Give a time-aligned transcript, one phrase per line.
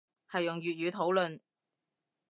[0.31, 1.41] 係用粵語討論